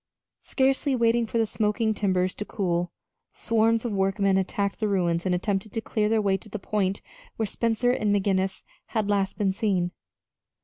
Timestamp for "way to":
6.23-6.49